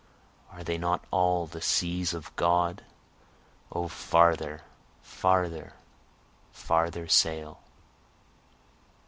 [0.51, 2.83] are they not all the seas of God?
[3.71, 4.63] O farther,
[5.03, 5.73] farther,
[6.51, 7.61] farther sail!